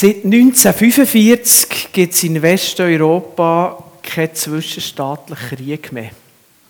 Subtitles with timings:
[0.00, 6.10] Seit 1945 gibt es in Westeuropa keinen zwischenstaatlichen Krieg mehr.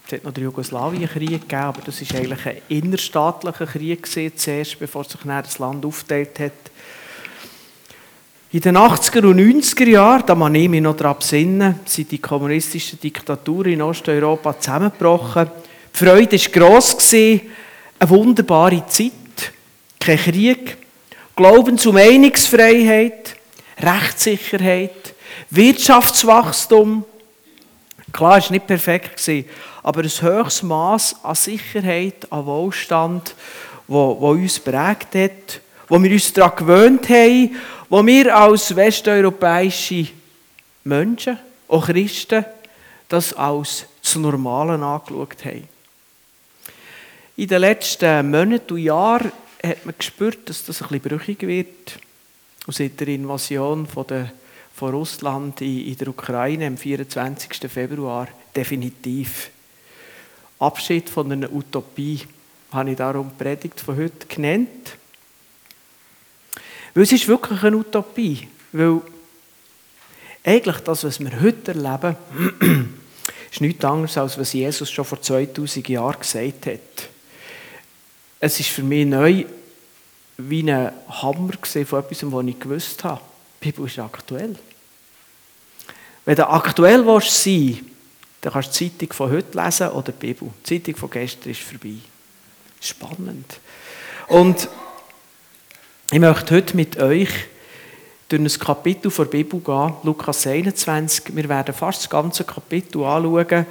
[0.07, 5.05] Es hat noch den Jugoslawienkrieg gegeben, aber das war eigentlich ein innerstaatlicher Krieg zuerst, bevor
[5.05, 6.53] sich das Land aufgeteilt hat.
[8.53, 12.21] In den 80er und 90er Jahren, da man ich mich noch daran besinnen, sind die
[12.21, 15.51] kommunistischen Diktaturen in Osteuropa zusammengebrochen.
[15.95, 17.41] Die Freude war gross, eine
[18.09, 19.53] wunderbare Zeit,
[20.01, 20.79] kein Krieg,
[21.39, 23.37] Glaubens- und Meinungsfreiheit,
[23.79, 25.15] Rechtssicherheit,
[25.51, 27.05] Wirtschaftswachstum.
[28.13, 29.31] Klar, es war nicht perfekt,
[29.85, 33.37] aber ein höchstes Maß an Sicherheit, an Wohlstand,
[33.87, 37.55] wo, wo uns prägt hat, wo wir uns daran gewöhnt haben,
[37.89, 40.09] wo wir als westeuropäische
[40.83, 42.45] Menschen, auch Christen,
[43.09, 45.69] das als das Normale angeschaut haben.
[47.37, 49.31] In den letzten Monaten und Jahren
[49.63, 51.99] hat man gespürt, dass das ein bisschen brüchig wird.
[52.67, 54.33] Und seit der Invasion von, der,
[54.75, 57.71] von Russland in, in der Ukraine am 24.
[57.71, 59.51] Februar definitiv.
[60.59, 62.21] Abschied von einer Utopie
[62.73, 64.97] habe ich darum die Predigt von heute genannt.
[66.95, 68.49] Weil es ist wirklich eine Utopie.
[68.73, 69.01] Weil
[70.45, 72.17] eigentlich das, was wir heute erleben,
[73.51, 77.09] ist nichts anderes, als was Jesus schon vor 2000 Jahren gesagt hat
[78.41, 79.45] es ist für mich neu
[80.37, 83.21] wie ein Hammer von etwas, was ich gewusst habe.
[83.61, 84.57] Die Bibel ist aktuell.
[86.25, 87.81] Wenn du aktuell sein willst,
[88.41, 90.51] dann kannst du die Zeitung von heute lesen oder die Bibel.
[90.65, 91.95] Die Zeitung von gestern ist vorbei.
[92.81, 93.59] Spannend.
[94.29, 94.69] Und
[96.11, 97.31] ich möchte heute mit euch
[98.29, 101.35] durch ein Kapitel der Bibel gehen, Lukas 21.
[101.35, 103.67] Wir werden fast das ganze Kapitel anschauen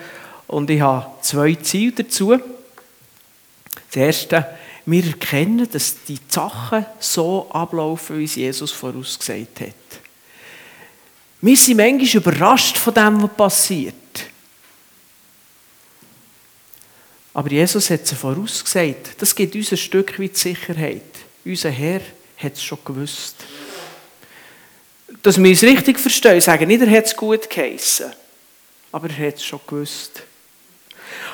[0.47, 2.37] und ich habe zwei Ziele dazu.
[3.89, 4.45] Das erste,
[4.86, 10.02] wir erkennen, dass die Sachen so ablaufen, wie es Jesus vorausgesagt hat.
[11.42, 13.94] Wir sind manchmal überrascht von dem, was passiert.
[17.33, 19.21] Aber Jesus hat es vorausgesagt.
[19.21, 21.04] Das gibt uns ein Stück weit Sicherheit.
[21.45, 22.02] Unser Herr
[22.37, 23.36] hat es schon gewusst.
[25.21, 28.11] Dass wir es richtig verstehen, sagen nicht, er hat es gut geheissen.
[28.92, 30.23] Aber er hat es schon gewusst.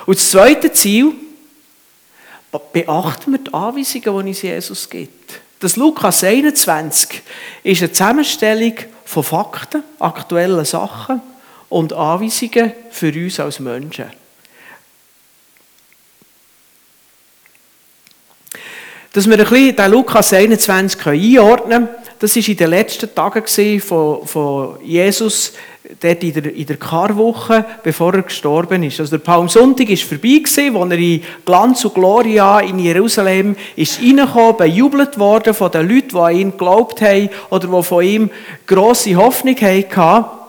[0.05, 1.13] Und das zweite Ziel,
[2.59, 5.41] beachten wir die Anweisungen, die uns Jesus gibt.
[5.59, 7.21] Das Lukas 21
[7.63, 8.73] ist eine Zusammenstellung
[9.05, 11.21] von Fakten, aktuellen Sachen
[11.69, 14.11] und Anweisungen für uns als Menschen.
[19.13, 23.81] Dass wir ein bisschen den Lukas 21 einordnen können, das war in den letzten Tagen
[23.81, 25.51] von, von Jesus,
[25.99, 29.01] dort in der, in der Karwoche, bevor er gestorben ist.
[29.01, 33.99] Also der Palmsonntag war vorbei, gewesen, als er in Glanz und Gloria in Jerusalem ist
[33.99, 38.29] reingekommen, bejubelt worden von den Leuten, die an ihn geglaubt haben oder die von ihm
[38.67, 40.42] grosse Hoffnung hatten.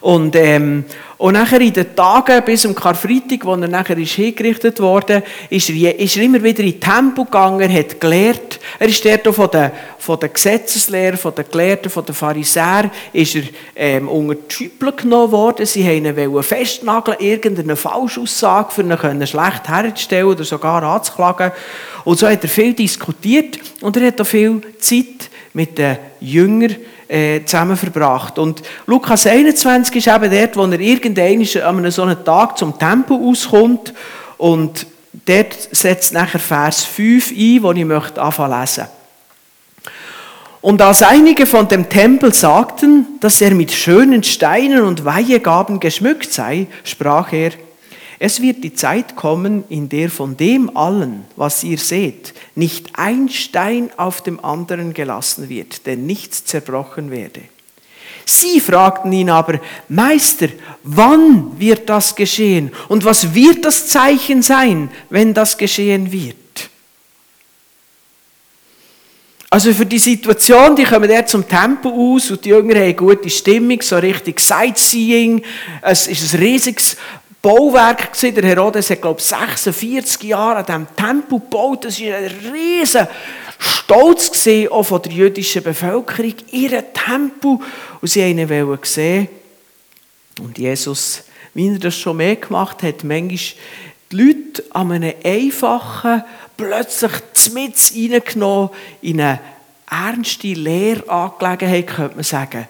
[0.00, 0.84] Und, ähm,
[1.18, 5.68] und nachher in den Tagen bis zum Karfreitag, wo er nachher ist hingerichtet wurde, ist
[5.68, 8.58] er, ist er immer wieder in Tempo gegangen, er hat gelehrt.
[8.78, 13.36] Er ist dort von den, von den Gesetzeslehrer, von den Gelehrten, von den Pharisäern, ist
[13.36, 13.42] er
[13.76, 15.66] ähm, unter die Schüppel genommen worden.
[15.66, 21.52] Sie wollten ihn festnageln, irgendeine Falschaussage, für ihn schlecht herzustellen oder sogar anzuklagen.
[22.04, 26.76] Und so hat er viel diskutiert und er hat auch viel Zeit mit den Jüngern
[27.08, 28.38] äh, zusammen verbracht.
[28.38, 32.78] Und Lukas 21 ist eben dort, wo er irgendwann an einem so einen Tag zum
[32.78, 33.92] Tempel auskommt
[34.38, 34.86] und
[35.26, 38.86] dort setzt nachher Vers 5 ein, wo ich möchte anfangen lesen.
[40.62, 46.32] Und als einige von dem Tempel sagten, dass er mit schönen Steinen und Weihegaben geschmückt
[46.32, 47.52] sei, sprach er,
[48.22, 53.30] es wird die Zeit kommen, in der von dem allen, was ihr seht, nicht ein
[53.30, 57.40] Stein auf dem anderen gelassen wird, denn nichts zerbrochen werde.
[58.26, 60.48] Sie fragten ihn aber, Meister,
[60.82, 62.70] wann wird das geschehen?
[62.88, 66.36] Und was wird das Zeichen sein, wenn das geschehen wird?
[69.48, 73.30] Also für die Situation, die kommen der zum Tempel aus und die Jünger haben gute
[73.30, 75.42] Stimmung, so richtig Sightseeing.
[75.80, 76.98] Es ist ein riesiges
[77.42, 78.34] Bauwerk gewesen.
[78.34, 81.84] Der Herodes hat, glaube ich, 46 Jahre an diesem Tempel gebaut.
[81.84, 83.08] Das war ein riesen
[83.58, 87.58] Stolz gewesen, auch von der jüdischen Bevölkerung, ihren Tempel.
[88.00, 89.28] Und sie wollten ihn sehen.
[90.38, 93.38] Und Jesus, wie er das schon mehr gemacht hat, manchmal
[94.12, 96.24] die Leute an einem einfachen,
[96.56, 97.12] plötzlich
[97.52, 98.70] mit reingenommen
[99.02, 99.40] in eine
[99.88, 102.68] ernste Lehrangelegenheit, könnte man sagen.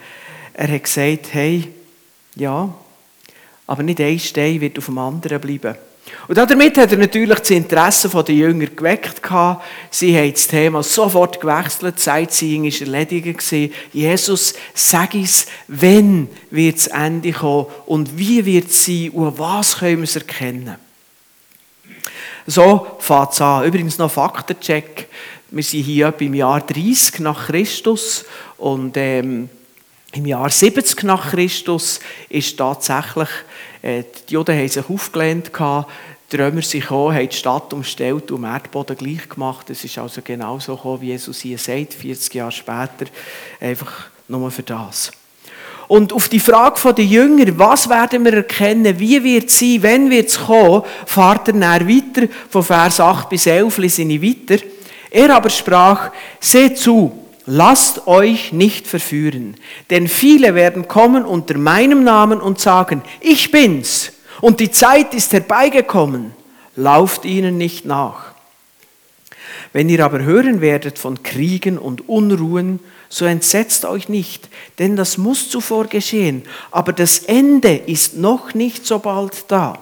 [0.55, 1.69] Er hat gesagt, hey,
[2.34, 2.73] ja,
[3.70, 5.76] aber nicht ein Stein wird auf dem anderen bleiben.
[6.26, 9.20] Und damit hat er natürlich das Interesse der Jünger geweckt.
[9.93, 12.00] Sie haben das Thema sofort gewechselt.
[12.00, 13.44] Sightseeing war erledigt.
[13.93, 19.78] Jesus, sag uns, wann wird das Ende kommen und wie wird es sein und was
[19.78, 20.75] können wir es erkennen.
[22.49, 23.66] So fängt es an.
[23.66, 25.06] Übrigens noch Faktencheck.
[25.52, 28.25] Wir sind hier im Jahr 30 nach Christus
[28.58, 29.49] und ähm,
[30.12, 33.28] im Jahr 70 nach Christus ist tatsächlich,
[33.82, 35.52] äh, die Juden haben sich aufgelehnt,
[36.32, 39.70] die Römer sind gekommen, haben die Stadt umstellt und den Erdboden gleich gemacht.
[39.70, 43.06] Es ist also genau so gekommen, wie Jesus hier sagt, 40 Jahre später,
[43.60, 45.12] einfach nur für das.
[45.88, 50.08] Und auf die Frage der Jünger, was werden wir erkennen, wie wird es sein, wenn
[50.08, 54.64] wird es kommen, fahrt er dann weiter, von Vers 8 bis 11 lese ich weiter.
[55.10, 59.56] Er aber sprach, seht zu, lasst euch nicht verführen,
[59.91, 65.32] denn viele werden kommen unter meinem Namen und sagen, ich bin's und die Zeit ist
[65.32, 66.31] herbeigekommen,
[66.76, 68.35] lauft ihnen nicht nach.
[69.73, 74.49] Wenn ihr aber hören werdet von Kriegen und Unruhen, so entsetzt euch nicht,
[74.79, 79.76] denn das muss zuvor geschehen, aber das Ende ist noch nicht so bald da.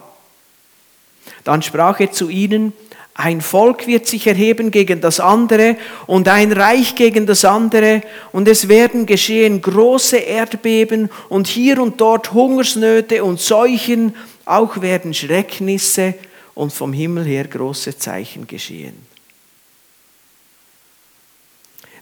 [1.45, 2.73] Dann sprach er zu ihnen,
[3.19, 5.77] ein Volk wird sich erheben gegen das andere
[6.07, 12.01] und ein Reich gegen das andere und es werden geschehen große Erdbeben und hier und
[12.01, 16.15] dort Hungersnöte und Seuchen auch werden Schrecknisse
[16.55, 19.05] und vom Himmel her große Zeichen geschehen.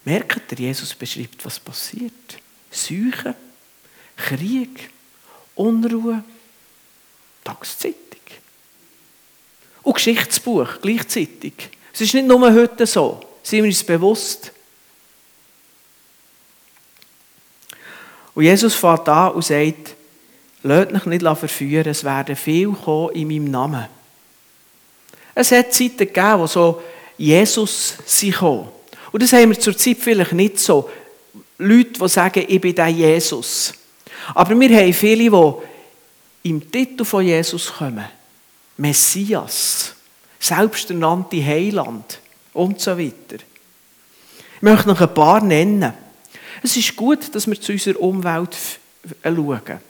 [0.04, 2.12] Merkt ihr, Jesus beschreibt, was passiert.
[2.70, 3.34] Seuche,
[4.18, 4.90] Krieg,
[5.54, 6.22] Unruhe,
[7.42, 8.05] Tagszeitung.
[9.86, 11.52] Und Geschichtsbuch gleichzeitig.
[11.92, 14.50] Es ist nicht nur heute so, sind wir uns bewusst.
[18.34, 19.94] Und Jesus fährt an und sagt,
[20.66, 23.86] Lasst mich nicht verführen, es werden viel kommen in meinem Namen.
[25.32, 26.82] Es hat Zeiten gegeben, wo so
[27.16, 28.66] Jesus sie kommen.
[29.12, 30.90] Und das haben wir zurzeit vielleicht nicht so.
[31.58, 33.74] Leute, die sagen, ich bin der Jesus.
[34.34, 38.06] Aber wir haben viele, die im Titel von Jesus kommen.
[38.76, 39.94] Messias,
[40.38, 42.20] selbsternannte Heiland
[42.52, 43.42] und so weiter.
[44.56, 45.92] Ich möchte noch ein paar nennen.
[46.62, 48.56] Es ist gut, dass wir zu unserer Umwelt
[49.22, 49.80] schauen.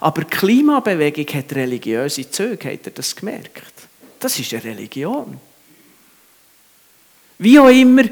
[0.00, 3.72] Aber die Klimabewegung hat religiöse Züge, habt ihr das gemerkt?
[4.20, 5.40] Das ist eine Religion.
[7.38, 8.04] Wie auch immer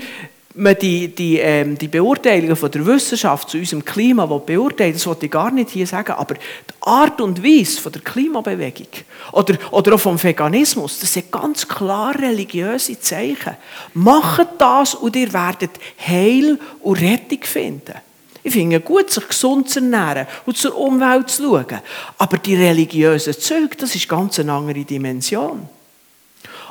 [0.56, 5.26] man die, die, ähm, die Beurteilungen von der Wissenschaft zu unserem Klima beurteilt, das wollte
[5.26, 8.87] ich gar nicht hier sagen, aber die Art und Weise von der Klimabewegung
[9.32, 13.56] oder, oder auch vom Veganismus, das sind ganz klar religiöse Zeichen.
[13.94, 15.73] Macht das und ihr werdet
[16.06, 17.94] Heil und Rettung finden.
[18.43, 21.81] Ich finde es gut, sich gesund zu ernähren und zur Umwelt zu schauen.
[22.17, 25.69] Aber die religiösen Züge, das ist ganz eine andere Dimension.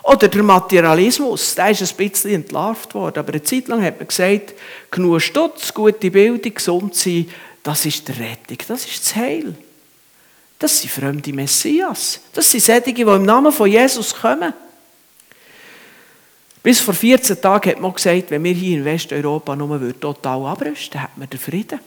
[0.05, 3.17] Oder der Materialismus, der ist ein bisschen entlarvt worden.
[3.17, 4.53] Aber eine Zeit lang hat man gesagt,
[4.91, 7.27] genug Stutz, gute Bildung, gesund sein,
[7.63, 9.55] das ist die Rettung, das ist das Heil.
[10.59, 12.19] Das sind fremde Messias.
[12.33, 14.53] Das sind solche, die im Namen von Jesus kommen.
[16.61, 20.91] Bis vor 14 Tagen hat man gesagt, wenn wir hier in Westeuropa nur total abrüsten,
[20.93, 21.79] dann hat man den Frieden.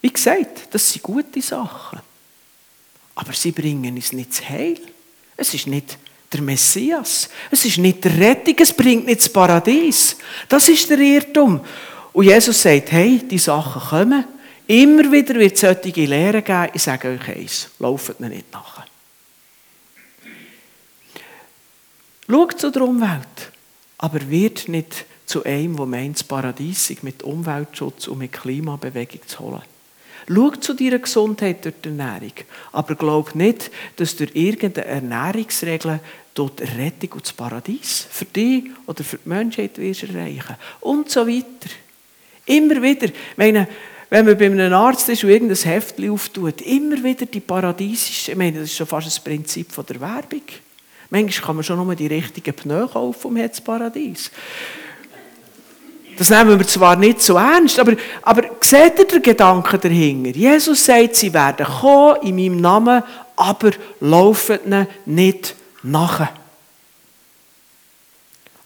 [0.00, 2.00] Wie gesagt, das sind gute Sachen.
[3.14, 4.78] Aber sie bringen uns nicht das Heil.
[5.36, 5.98] Es ist nicht
[6.32, 7.28] der Messias.
[7.50, 8.56] Es ist nicht der Rettung.
[8.58, 10.16] Es bringt nicht das Paradies.
[10.48, 11.60] Das ist der Irrtum.
[12.12, 14.24] Und Jesus sagt, hey, die Sachen kommen.
[14.66, 16.70] Immer wieder wird es solche Lehren geben.
[16.72, 18.86] Ich sage euch eins, lauft nicht nachher.
[22.26, 23.52] Schaut zu der Umwelt,
[23.98, 29.38] aber wird nicht zu einem, der meint, das Paradies mit Umweltschutz und mit Klimabewegung zu
[29.40, 29.73] holen.
[30.26, 32.32] Schaut zu deiner Gesundheit durch die Ernährung,
[32.72, 36.00] aber glaub nicht, dass durch irgendeine Ernährungsregel
[36.34, 41.26] dort Rettung und das Paradies für dich oder für die Menschheit wirst erreichen und so
[41.26, 41.70] weiter.
[42.46, 43.68] Immer wieder, meine,
[44.10, 48.38] wenn man bei einem Arzt ist und irgendein Heftchen auftut, immer wieder die paradiesische, ich
[48.38, 50.42] meine, das ist schon fast das Prinzip der Werbung.
[51.10, 54.30] Manchmal kann man schon nur die richtigen Pneu kaufen um das Paradies.
[56.16, 60.30] Das nehmen wir zwar nicht so ernst, aber, aber seht ihr den Gedanken dahinter?
[60.30, 63.02] Jesus sagt, sie werden kommen in meinem Namen,
[63.36, 66.30] aber laufen nicht nachher.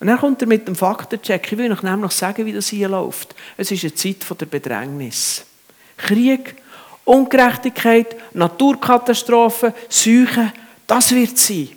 [0.01, 1.51] Und dann kommt er mit dem Faktencheck.
[1.51, 3.35] Ich will euch nämlich sagen, wie das hier läuft.
[3.57, 5.45] Es ist eine Zeit der Bedrängnis.
[5.97, 6.55] Krieg,
[7.05, 10.53] Ungerechtigkeit, Naturkatastrophen, Seuchen,
[10.87, 11.71] das wird sein.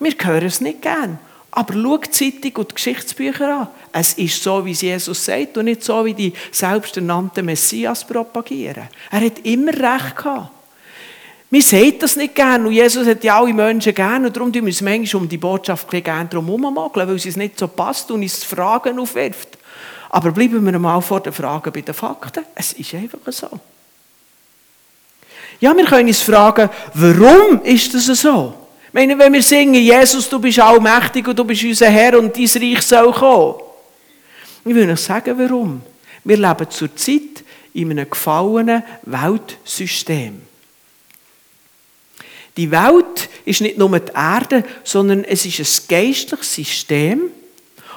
[0.00, 1.18] Wir hören es nicht gern.
[1.52, 3.68] Aber schau die Zeitung und die Geschichtsbücher an.
[3.96, 8.88] Es ist so, wie es Jesus sagt und nicht so, wie die selbsternannten Messias propagieren.
[9.08, 10.50] Er hat immer Recht gehabt.
[11.48, 14.62] Wir sehen das nicht gerne und Jesus hat ja alle Menschen gerne und darum tun
[14.62, 18.42] wir uns manchmal um die Botschaft gerne herummogeln, weil es nicht so passt und uns
[18.42, 19.58] Fragen aufwirft.
[20.10, 22.44] Aber bleiben wir mal vor den Fragen bei den Fakten.
[22.56, 23.48] Es ist einfach so.
[25.60, 28.54] Ja, wir können uns fragen, warum ist das so?
[28.88, 32.36] Ich meine, wenn wir singen, Jesus, du bist allmächtig und du bist unser Herr und
[32.36, 33.73] dein Reich soll kommen.
[34.64, 35.82] Ich will euch sagen, warum.
[36.24, 37.44] Wir leben zurzeit
[37.74, 40.40] in einem gefallenen Weltsystem.
[42.56, 47.22] Die Welt ist nicht nur die Erde, sondern es ist ein geistliches System.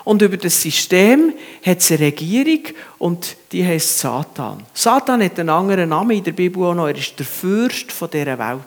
[0.04, 1.34] Und über das System
[1.66, 2.64] hat es eine Regierung
[2.98, 4.64] und die heißt Satan.
[4.74, 6.88] Satan hat einen anderen Namen in der Bibel auch noch.
[6.88, 8.62] Er ist der Fürst dieser Welt.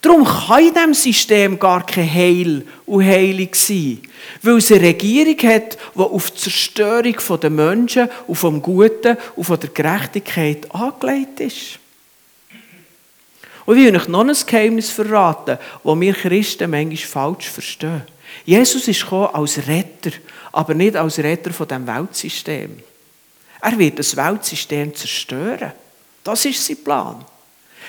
[0.00, 4.00] Darum kann in diesem System gar kein Heil und Heilig sein.
[4.42, 9.44] Weil es eine Regierung hat, die auf die Zerstörung der Menschen, auf dem Guten und
[9.44, 11.78] von der Gerechtigkeit angelegt ist.
[13.66, 18.02] Und ich will euch noch ein Geheimnis verraten, das wir Christen manchmal falsch verstehen.
[18.44, 20.12] Jesus ist gekommen als Retter,
[20.52, 22.82] aber nicht als Retter von dem Weltsystem.
[23.60, 25.72] Er wird das Weltsystem zerstören.
[26.22, 27.24] Das ist sein Plan.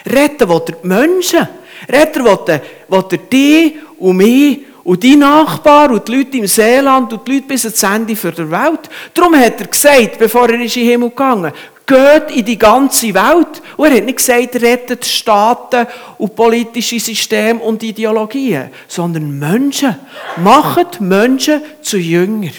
[0.05, 1.47] Retten will er die Menschen.
[1.87, 7.27] Retten will er, die und mich und die Nachbarn und die Leute im Seeland und
[7.27, 8.89] die Leute bis ans Ende der Welt.
[9.13, 11.53] Darum hat er gesagt, bevor er in den Himmel gegangen
[11.89, 13.61] geht in die ganze Welt.
[13.75, 15.87] Und er hat nicht gesagt, rettet Staaten
[16.17, 19.95] und politische Systeme und Ideologien, sondern Menschen.
[20.37, 22.51] Macht Menschen zu Jünger.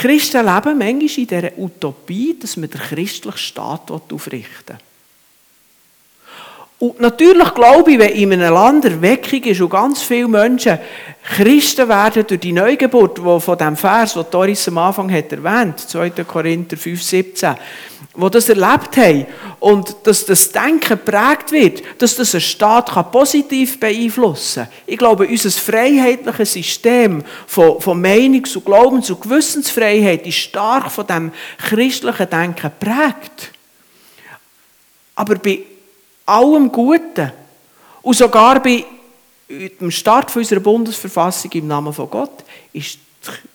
[0.00, 4.78] Christen leben manchmal in dieser Utopie, dass man den christlichen Staat aufrichten will.
[6.80, 10.78] Und natürlich glaube ich, wenn in einem Land Erweckung ist und ganz viele Menschen
[11.24, 15.80] Christen werden durch die Neugeburt, wo von dem Vers, den Doris am Anfang hat erwähnt,
[15.80, 16.10] 2.
[16.10, 17.02] Korinther 5,
[18.18, 19.26] 17, wo das erlebt haben
[19.60, 24.72] und dass das Denken prägt wird, dass das einen Staat positiv beeinflussen kann.
[24.86, 31.06] Ich glaube, unser freiheitliches System von, von Meinungs- und Glaubens- und Gewissensfreiheit ist stark von
[31.06, 33.52] dem christlichen Denken prägt.
[35.14, 35.60] Aber bei
[36.26, 37.32] allem Guten
[38.02, 38.84] und sogar bei
[39.48, 42.98] dem Start unserer Bundesverfassung im Namen von Gott ist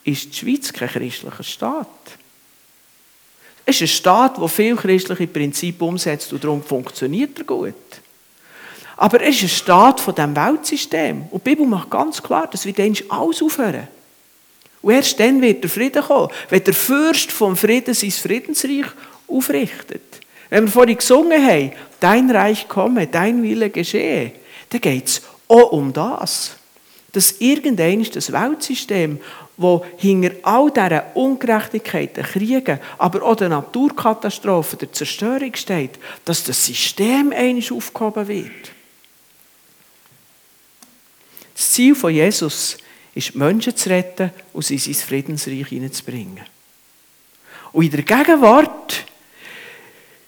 [0.04, 1.88] die Schweiz kein christlicher Staat.
[3.66, 7.74] Es ist ein Staat, der viele christliche Prinzipien umsetzt und darum funktioniert er gut.
[8.96, 11.22] Aber es ist ein Staat von diesem Weltsystem.
[11.30, 13.88] Und die Bibel macht ganz klar, dass wir dann alles aufhören.
[14.82, 18.86] Und erst dann wird der Frieden kommen, wenn der Fürst vom Frieden sein Friedensreich
[19.26, 20.02] aufrichtet.
[20.50, 24.32] Wenn wir vorhin gesungen haben, dein Reich komme, dein Wille geschehe,
[24.68, 26.56] dann geht es auch um das.
[27.12, 29.20] Dass irgendein das Weltsystem,
[29.56, 36.64] wo hinter all diesen Ungerechtigkeiten, Kriegen, aber auch der Naturkatastrophen, der Zerstörung steht, dass das
[36.64, 38.72] System einmal aufgehoben wird.
[41.54, 42.76] Das Ziel von Jesus
[43.14, 46.40] ist, Menschen zu retten und sie in sein Friedensreich hineinzubringen.
[47.72, 49.04] Und in der Gegenwart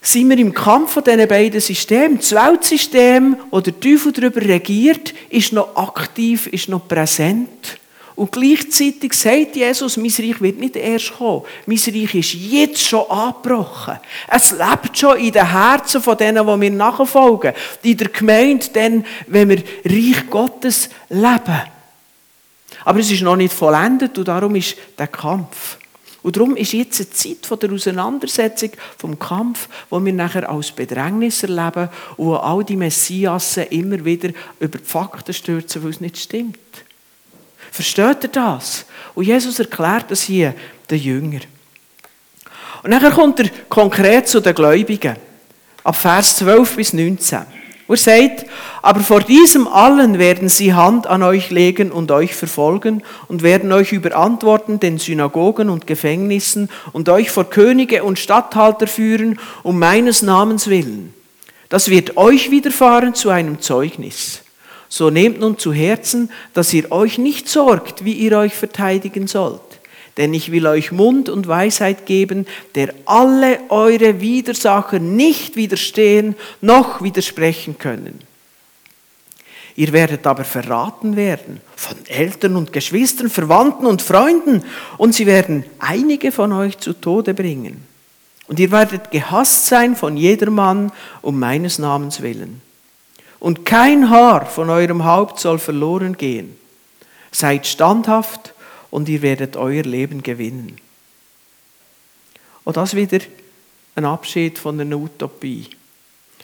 [0.01, 2.19] sind wir im Kampf von diesen beiden Systemen.
[2.19, 7.79] Das Weltsystem, wo der Teufel darüber regiert, ist noch aktiv, ist noch präsent.
[8.17, 11.43] Und gleichzeitig sagt Jesus, mein Reich wird nicht erst kommen.
[11.67, 13.99] Mein Reich ist jetzt schon angebrochen.
[14.27, 17.53] Es lebt schon in den Herzen von denen, die mir nachfolgen.
[17.83, 21.63] In der Gemeinde, dann, wenn wir Reich Gottes leben.
[22.87, 25.77] Aber es ist noch nicht vollendet und darum ist der Kampf.
[26.23, 30.73] Und darum ist jetzt eine Zeit von der Auseinandersetzung, vom Kampf, wo wir nachher als
[30.73, 36.01] Bedrängnis erleben und wo all die Messiassen immer wieder über die Fakten stürzen, weil es
[36.01, 36.59] nicht stimmt.
[37.71, 38.87] Versteht ihr das?
[39.15, 40.55] Und Jesus erklärt das hier
[40.91, 41.43] den Jüngern.
[42.83, 45.17] Und nachher kommt er konkret zu den Gläubigen.
[45.83, 47.41] Ab Vers 12 bis 19.
[47.87, 48.47] Wo er sagt,
[48.83, 53.73] aber vor diesem allen werden sie Hand an euch legen und euch verfolgen und werden
[53.73, 60.23] euch überantworten den Synagogen und Gefängnissen und euch vor Könige und Statthalter führen, um meines
[60.23, 61.15] Namens willen.
[61.69, 64.43] Das wird euch widerfahren zu einem Zeugnis.
[64.89, 69.61] So nehmt nun zu Herzen, dass ihr euch nicht sorgt, wie ihr euch verteidigen sollt
[70.17, 77.03] denn ich will euch Mund und Weisheit geben, der alle eure Widersacher nicht widerstehen noch
[77.03, 78.21] widersprechen können.
[79.75, 84.65] Ihr werdet aber verraten werden von Eltern und Geschwistern, Verwandten und Freunden,
[84.97, 87.85] und sie werden einige von euch zu Tode bringen.
[88.49, 92.63] Und ihr werdet gehasst sein von jedermann um meines Namens willen.
[93.39, 96.57] Und kein Haar von eurem Haupt soll verloren gehen.
[97.31, 98.55] Seid standhaft
[98.91, 100.77] und ihr werdet euer Leben gewinnen.
[102.65, 103.21] Und das wieder
[103.95, 105.69] ein Abschied von einer Utopie.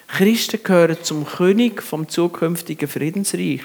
[0.07, 3.63] Christen gehören zum König vom zukünftigen Friedensreich,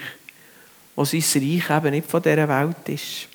[0.95, 3.27] wo sein Reich eben nicht von dieser Welt ist.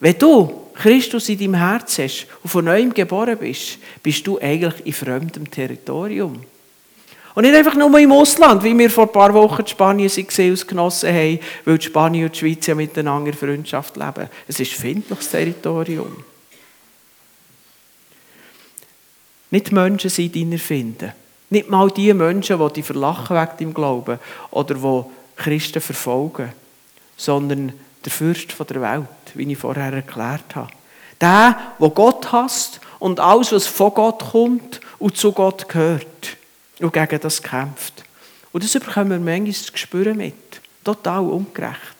[0.00, 4.84] Wenn du Christus in deinem Herz hast und von neuem geboren bist, bist du eigentlich
[4.84, 6.44] in fremdem Territorium.
[7.36, 10.26] Und nicht einfach nur im Ausland, wie wir vor ein paar Wochen in Spanien waren,
[10.74, 14.30] haben, weil die Spanier und die Schweiz ja miteinander in Freundschaft leben.
[14.48, 16.24] Es ist findliches Territorium.
[19.50, 21.12] Nicht Menschen sind deiner finden.
[21.50, 24.18] Nicht mal die Menschen, die dich verlachen wegen deinem Glauben
[24.50, 26.54] oder die Christen verfolgen,
[27.18, 30.72] sondern der Fürst der Welt, wie ich vorher erklärt habe.
[31.20, 36.38] Der, der Gott hasst und alles, was von Gott kommt und zu Gott gehört
[36.80, 38.04] und gegen das kämpft.
[38.52, 40.34] Und das bekommen wir manchmal zu spüren mit.
[40.84, 41.96] Total ungerecht.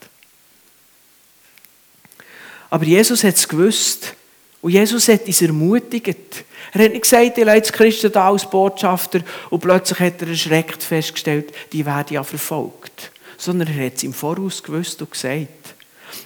[2.71, 4.14] Aber Jesus hat es gewusst.
[4.62, 6.45] Und Jesus hat uns ermutigt.
[6.73, 10.83] Er hat nicht gesagt, ich lasse Christen da als Botschafter und plötzlich hat er erschreckt
[10.83, 13.12] festgestellt, die werden ja verfolgt.
[13.37, 15.75] Sondern er hat es im Voraus gewusst und gesagt.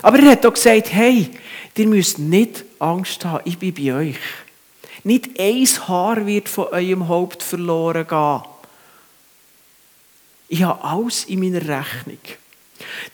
[0.00, 1.30] Aber er hat auch gesagt, hey,
[1.76, 4.16] ihr müsst nicht Angst haben, ich bin bei euch.
[5.04, 8.42] Nicht ein Haar wird von eurem Haupt verloren gehen.
[10.48, 12.18] Ich habe alles in meiner Rechnung.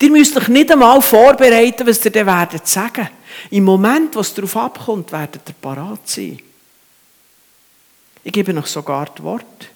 [0.00, 3.08] Ihr müsst euch nicht einmal vorbereiten, was ihr dann werdet sagen.
[3.50, 6.38] Im Moment, wo es darauf abkommt, werdet ihr parat sein.
[8.24, 9.70] Ich gebe euch sogar das Wort.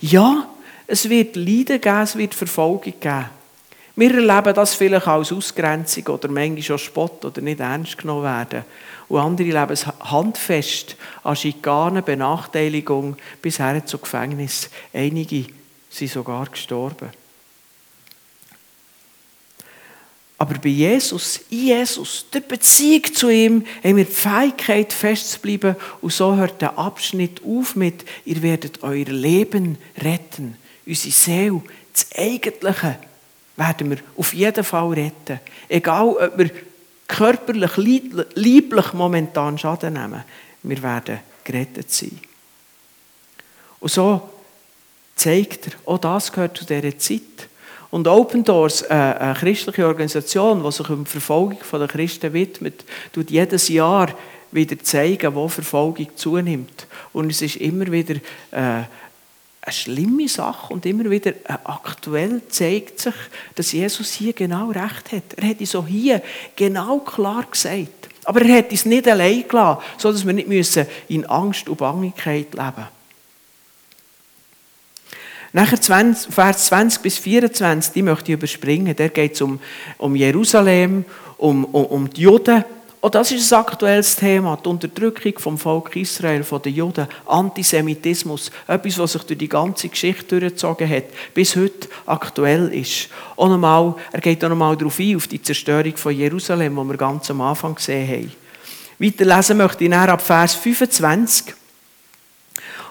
[0.00, 0.48] Ja,
[0.86, 3.26] es wird Leiden geben, es wird Verfolgung geben.
[3.94, 8.64] Wir erleben das vielleicht als Ausgrenzung oder manchmal auch Spott oder nicht ernst genommen werden.
[9.08, 14.70] Und andere leben es handfest an Schikanen, Benachteiligung bis hin zu Gefängnis.
[14.94, 15.44] Einige
[15.90, 17.10] sind sogar gestorben.
[20.38, 26.12] Aber bei Jesus, in Jesus, der Beziehung zu ihm, haben wir die Fähigkeit festzubleiben und
[26.12, 32.98] so hört der Abschnitt auf mit, ihr werdet euer Leben retten, unsere Seele, das Eigentliche
[33.56, 35.40] werden wir auf jeden Fall retten.
[35.68, 36.50] Egal, ob wir
[37.06, 37.76] körperlich,
[38.34, 40.24] lieblich momentan Schaden nehmen,
[40.62, 42.18] wir werden gerettet sein.
[43.80, 44.30] Und so
[45.16, 47.48] zeigt er, auch das gehört zu dieser Zeit.
[47.90, 53.30] Und Open Doors, eine christliche Organisation, die sich um die Verfolgung der Christen widmet, tut
[53.30, 54.08] jedes Jahr
[54.50, 56.86] wieder zeigen, wo Verfolgung zunimmt.
[57.12, 58.14] Und es ist immer wieder
[58.50, 58.84] äh,
[59.64, 63.14] eine schlimme Sache und immer wieder äh, aktuell zeigt sich,
[63.54, 65.34] dass Jesus hier genau recht hat.
[65.36, 66.20] Er hat es auch hier
[66.56, 68.08] genau klar gesagt.
[68.24, 70.76] Aber er hat es nicht allein gelassen, sodass wir nicht
[71.08, 73.02] in Angst und Bangigkeit leben müssen.
[75.54, 78.96] Nachher 20, Vers 20 bis 24, die möchte ich überspringen.
[78.96, 79.60] Da geht es um,
[79.98, 81.04] um Jerusalem,
[81.36, 82.64] um, um, um die Juden
[83.02, 88.52] auch das ist ein aktuelles Thema, die Unterdrückung vom Volk Israel, von den Juden, Antisemitismus,
[88.68, 93.08] etwas, was sich durch die ganze Geschichte durchgezogen hat, bis heute aktuell ist.
[93.34, 96.96] Auch nochmal, er geht auch nochmal darauf ein, auf die Zerstörung von Jerusalem, die wir
[96.96, 98.32] ganz am Anfang gesehen haben.
[99.00, 101.54] Weiter lesen möchte ich nachher ab Vers 25,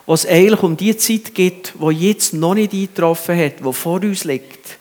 [0.05, 4.01] wo es eigentlich um die Zeit geht, wo jetzt noch nicht eingetroffen hat, wo vor
[4.01, 4.77] uns liegt.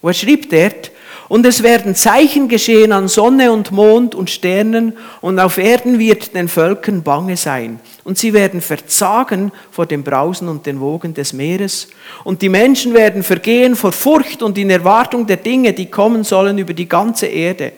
[0.00, 0.90] Und er schreibt dort,
[1.32, 4.92] und es werden Zeichen geschehen an Sonne und Mond und Sternen,
[5.22, 7.80] und auf Erden wird den Völkern bange sein.
[8.04, 11.88] Und sie werden verzagen vor dem Brausen und den Wogen des Meeres.
[12.22, 16.58] Und die Menschen werden vergehen vor Furcht und in Erwartung der Dinge, die kommen sollen
[16.58, 17.72] über die ganze Erde.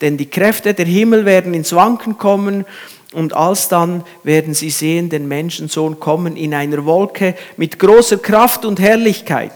[0.00, 2.64] Denn die Kräfte der Himmel werden ins Wanken kommen,
[3.12, 8.80] und alsdann werden sie sehen den Menschensohn kommen in einer Wolke mit großer Kraft und
[8.80, 9.52] Herrlichkeit.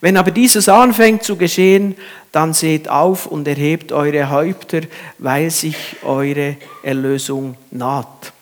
[0.00, 1.96] Wenn aber dieses anfängt zu geschehen,
[2.32, 4.82] dann seht auf und erhebt eure Häupter,
[5.18, 8.32] weil sich eure Erlösung naht.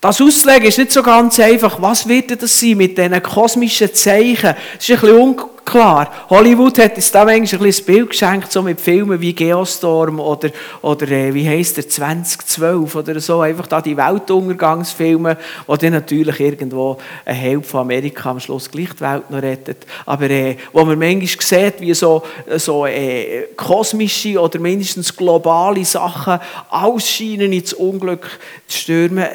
[0.00, 1.80] Das auszulegen ist nicht so ganz einfach.
[1.80, 4.54] Was wird das sein mit diesen kosmischen Zeichen?
[4.78, 6.10] Es ist ein bisschen klar.
[6.30, 11.08] Hollywood hat uns da manchmal ein, Bild geschenkt, so mit Filmen wie Geostorm oder, oder
[11.08, 16.98] äh, wie heisst der, 2012 oder so, einfach da die Weltuntergangsfilme, wo dann natürlich irgendwo
[17.24, 19.86] ein Held von Amerika am Schluss gleich die Welt noch rettet.
[20.04, 22.22] Aber äh, wo man manchmal sieht, wie so,
[22.56, 26.38] so äh, kosmische oder mindestens globale Sachen
[26.70, 28.28] ausscheinen ins Unglück
[28.68, 29.26] zu stürmen.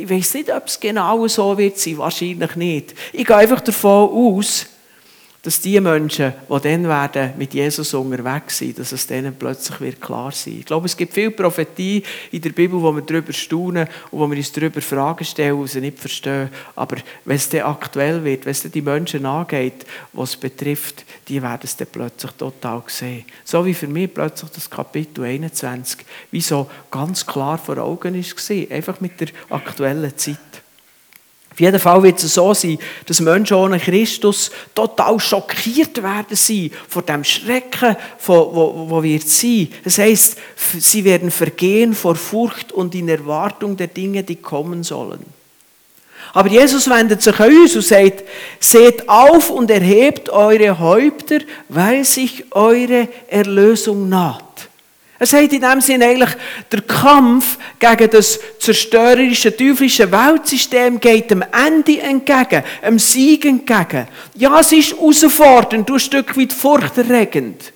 [0.00, 2.94] Ich weiß nicht, ob es genau so wird sein, wahrscheinlich nicht.
[3.12, 4.66] Ich gehe einfach davon aus,
[5.42, 10.00] dass die Menschen, die dann werden mit Jesus unterwegs sind, dass es denen plötzlich wird
[10.00, 10.58] klar sein.
[10.58, 14.28] Ich glaube, es gibt viel Prophetie in der Bibel, wo wir darüber staunen und wo
[14.28, 16.50] wir uns darüber Fragen stellen und sie nicht verstehen.
[16.76, 21.04] Aber wenn es dann aktuell wird, wenn es dann die Menschen angeht, was es betrifft,
[21.28, 23.24] die werden es dann plötzlich total sehen.
[23.44, 28.50] So wie für mich plötzlich das Kapitel 21, wie so ganz klar vor Augen ist,
[28.70, 30.38] einfach mit der aktuellen Zeit.
[31.52, 36.70] Auf jeden Fall wird es so sein, dass Menschen ohne Christus total schockiert werden sein
[36.88, 39.68] vor dem Schrecken, wo, wo wird sein.
[39.84, 40.38] Das heißt,
[40.78, 45.24] sie werden vergehen vor Furcht und in Erwartung der Dinge, die kommen sollen.
[46.32, 48.22] Aber Jesus wendet sich an uns und sagt,
[48.60, 54.44] seht auf und erhebt eure Häupter, weil sich eure Erlösung naht.
[55.20, 56.30] Er sagt in dem Sinne eigentlich,
[56.72, 64.08] der Kampf gegen das zerstörerische, teuflische Weltsystem geht dem Ende entgegen, dem Sieg entgegen.
[64.34, 67.74] Ja, es ist herausfordernd, du ein Stück weit furchterregend.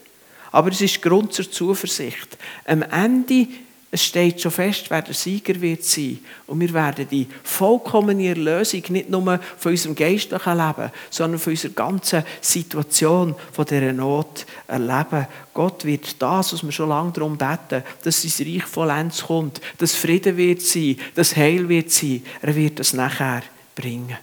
[0.51, 2.35] Aber es ist Grund zur Zuversicht.
[2.65, 3.47] Am Ende
[3.91, 6.19] es steht schon fest, wer der Sieger wird sein.
[6.47, 11.71] Und wir werden die vollkommene Erlösung nicht nur von unserem geistlichen Leben, sondern von unserer
[11.71, 15.27] ganzen Situation, von dieser Not erleben.
[15.53, 19.95] Gott wird das, was wir schon lange darum beten, dass sein Reich vollends kommt, dass
[19.95, 22.23] Frieden wird sein, dass Heil wird sein.
[22.41, 23.43] Er wird das nachher
[23.75, 24.17] bringen.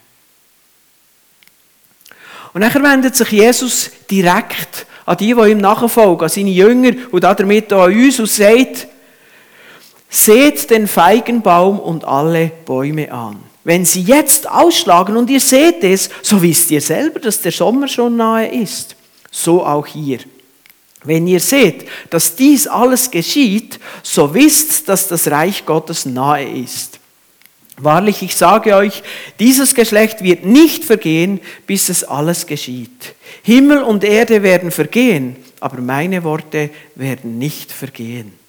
[2.52, 7.24] Und nachher wendet sich Jesus direkt an die, die ihm nachfolgen, an seine Jünger und
[7.24, 8.88] damit auch an uns und sagt,
[10.14, 13.40] Seht den Feigenbaum und alle Bäume an.
[13.64, 17.88] Wenn sie jetzt ausschlagen und ihr seht es, so wisst ihr selber, dass der Sommer
[17.88, 18.94] schon nahe ist.
[19.30, 20.18] So auch hier.
[21.02, 27.00] Wenn ihr seht, dass dies alles geschieht, so wisst, dass das Reich Gottes nahe ist.
[27.78, 29.02] Wahrlich, ich sage euch,
[29.40, 33.14] dieses Geschlecht wird nicht vergehen, bis es alles geschieht.
[33.42, 38.41] Himmel und Erde werden vergehen, aber meine Worte werden nicht vergehen.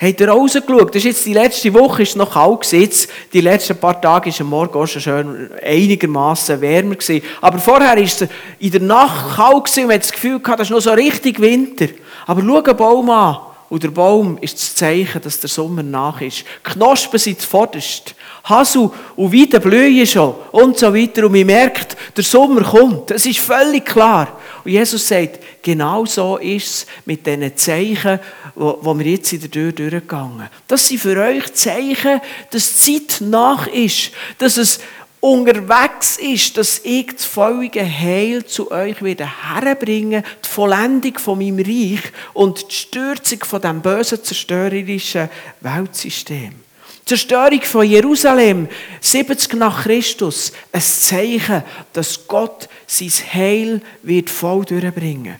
[0.00, 0.90] Habt ihr rausgeschaut?
[0.94, 3.08] Das ist jetzt die letzte Woche, ist noch kalt gewesen.
[3.32, 7.26] Die letzten paar Tage ist am Morgen auch schon schön einigermaßen wärmer gewesen.
[7.40, 8.28] Aber vorher ist es
[8.60, 11.40] in der Nacht kalt gewesen und man das Gefühl gehabt, das ist noch so richtig
[11.40, 11.88] Winter.
[12.26, 13.38] Aber schau einen Baum an.
[13.70, 16.44] Und der Baum ist das Zeichen, dass der Sommer nach ist.
[16.62, 18.14] Knospen sind zuvorderst.
[18.44, 21.26] Hasu und Weiden blühen schon und so weiter.
[21.26, 23.10] Und man merkt, der Sommer kommt.
[23.10, 24.28] Es ist völlig klar.
[24.68, 28.20] Und Jesus sagt, genau so ist es mit diesen Zeichen,
[28.54, 33.06] wo, wo wir jetzt in der Tür durchgegangen Das sind für euch Zeichen, dass die
[33.06, 34.80] Zeit nach ist, dass es
[35.20, 41.60] unterwegs ist, dass ich das völlige Heil zu euch wieder herbringe, die Vollendung von meinem
[41.60, 42.02] Reich
[42.34, 45.30] und die Stürzung von dem bösen, zerstörerischen
[45.62, 46.67] Weltsystem.
[47.08, 48.68] Zerstörung von Jerusalem,
[49.00, 55.36] 70 nach Christus, ein Zeichen, dass Gott sein Heil wird voll durchbringen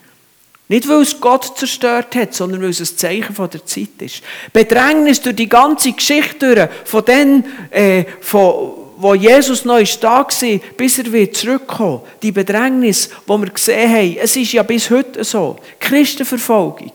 [0.69, 4.23] nicht, weil es Gott zerstört hat, sondern weil es ein Zeichen von der Zeit ist.
[4.53, 10.19] Bedrängnis durch die ganze Geschichte durch, von denen, äh, von, wo Jesus noch ist da
[10.19, 12.03] war, bis er wieder zurückkommt.
[12.23, 15.57] Die Bedrängnis, die wir gesehen haben, es ist ja bis heute so.
[15.81, 16.93] Christenverfolgung.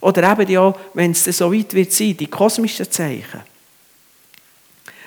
[0.00, 3.49] Oder eben ja, wenn es so weit wird sein, die kosmischen Zeichen.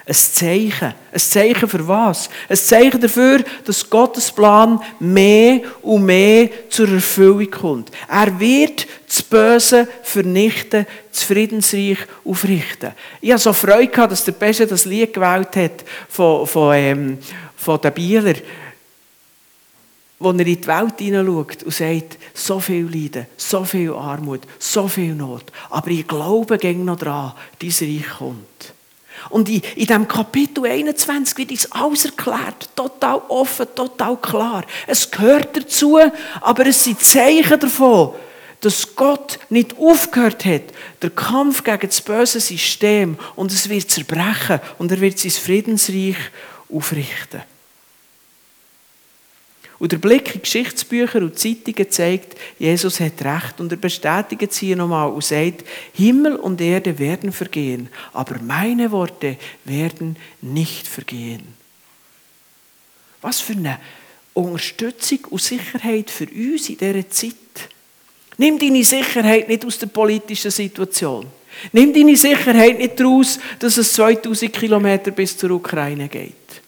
[0.05, 0.93] Ein Zeichen.
[1.13, 2.29] Ein Zeichen für was?
[2.49, 7.91] Ein Zeichen dafür, dass Gottes Plan mehr und mehr zur Erfüllung kommt.
[8.09, 12.91] Er wird das Böse vernichten, das Friedensreich aufrichten.
[13.21, 17.17] Ich habe so Freude dass der Beste das Lied gewählt hat von, von, ähm,
[17.55, 18.35] von den Bieler,
[20.19, 24.89] wo er in die Welt hineinschaut und sagt, so viel Leiden, so viel Armut, so
[24.89, 25.45] viel Not.
[25.69, 28.73] Aber ich glaube gegen noch dran, dieses Reich kommt.
[29.29, 32.69] Und in, in diesem Kapitel 21 wird uns alles erklärt.
[32.75, 34.63] Total offen, total klar.
[34.87, 35.99] Es gehört dazu,
[36.41, 38.13] aber es sind Zeichen davon,
[38.61, 40.63] dass Gott nicht aufgehört hat,
[41.01, 46.17] der Kampf gegen das böse System und es wird zerbrechen und er wird sein Friedensreich
[46.73, 47.41] aufrichten.
[49.83, 53.59] Und der Blick in Geschichtsbücher und Zeitungen zeigt, Jesus hat recht.
[53.59, 58.89] Und er bestätigt es hier nochmal und sagt, Himmel und Erde werden vergehen, aber meine
[58.93, 61.43] Worte werden nicht vergehen.
[63.19, 63.77] Was für eine
[64.33, 67.33] Unterstützung und Sicherheit für uns in dieser Zeit.
[68.37, 71.25] Nimm deine Sicherheit nicht aus der politischen Situation.
[71.73, 76.62] Nimm deine Sicherheit nicht daraus, dass es 2000 Kilometer bis zur Ukraine geht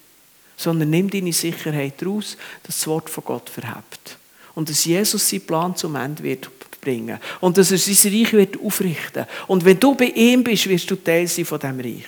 [0.57, 4.17] sondern nimm deine Sicherheit daraus, dass das Wort von Gott verhebt.
[4.53, 6.49] Und dass Jesus seinen Plan zum Ende wird
[6.85, 7.19] bringen.
[7.41, 9.25] Und dass er sein Reich wird aufrichten.
[9.47, 12.05] Und wenn du bei ihm bist, wirst du Teil sein von diesem Reich.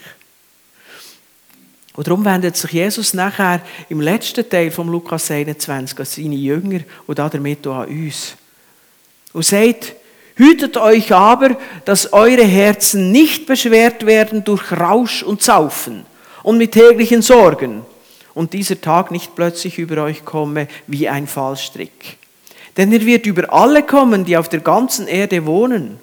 [1.95, 6.81] Und darum wendet sich Jesus nachher im letzten Teil vom Lukas 21 an seine Jünger
[7.07, 8.36] und damit auch an uns.
[9.33, 9.95] Und sagt,
[10.36, 16.05] hütet euch aber, dass eure Herzen nicht beschwert werden durch Rausch und Saufen
[16.43, 17.83] und mit täglichen Sorgen
[18.38, 22.17] und dieser Tag nicht plötzlich über euch komme wie ein Fallstrick.
[22.78, 25.97] Denn er wird über alle kommen, die auf der ganzen Erde wohnen.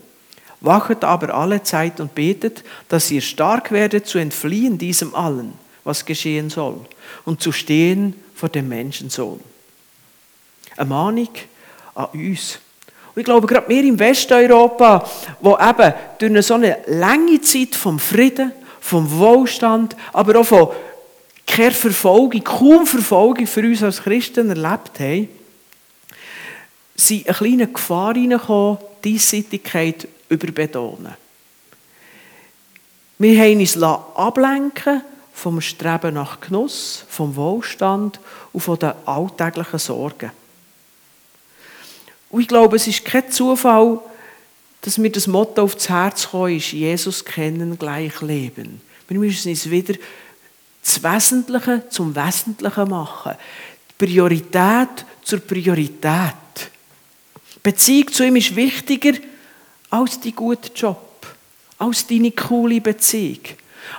[0.61, 5.53] Wachet aber alle Zeit und betet, dass ihr stark werdet zu entfliehen diesem allen
[5.85, 6.81] was geschehen soll
[7.25, 9.39] und zu stehen vor dem Menschensohn.
[10.77, 11.29] Eine Mahnung
[11.95, 12.59] an uns.
[13.15, 15.09] Und ich glaube, gerade wir im Westeuropa,
[15.41, 20.71] wo eben durch eine so eine lange Zeit vom Frieden, vom Wohlstand, aber auch von
[21.55, 25.29] keine Verfolgung, kaum Verfolgung für uns als Christen erlebt haben,
[26.97, 31.15] sind eine kleine Gefahr hineingekommen, Diesseitigkeit überbetonen.
[33.19, 38.19] Wir haben uns ablenken vom Streben nach Genuss, vom Wohlstand
[38.53, 40.33] und von den alltäglichen Sorgen.
[42.31, 44.01] Und ich glaube, es ist kein Zufall,
[44.81, 48.81] dass mir das Motto aufs Herz gekommen ist, Jesus kennen, gleich leben.
[49.07, 49.95] Wir müssen es wieder
[50.85, 53.33] das Wesentliche zum Wesentlichen machen.
[53.91, 56.35] Die Priorität zur Priorität.
[57.57, 59.13] Die Beziehung zu ihm ist wichtiger
[59.91, 61.27] als die gute Job,
[61.79, 63.41] als deine coole Beziehung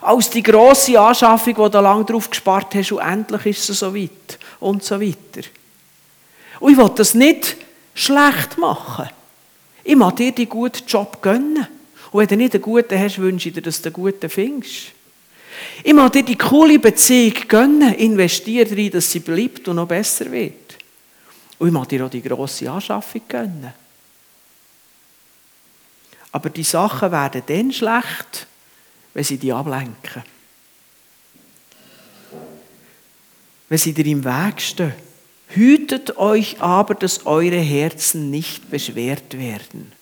[0.02, 3.96] als die grosse Anschaffung, die du lange drauf gespart hast und endlich ist es so
[3.96, 5.48] weit und so weiter.
[6.60, 7.58] Und ich will das nicht
[7.94, 9.10] schlecht machen.
[9.84, 11.68] Ich mag dir den guten Job gönnen.
[12.12, 14.92] Und wenn du nicht einen guten hast, wünsche ich dir, dass du einen guten findest.
[15.84, 20.32] Ich mag dir die coole Beziehung gönnen, investiere darin, dass sie bleibt und noch besser
[20.32, 20.78] wird.
[21.58, 23.74] Und ich mag dir auch die grosse Anschaffung gönnen.
[26.32, 28.48] Aber die Sachen werden dann schlecht,
[29.14, 30.24] wenn sie dich ablenken.
[33.70, 34.94] Wenn sie dir im Weg stehen.
[35.48, 39.94] Hütet euch aber, dass eure Herzen nicht beschwert werden.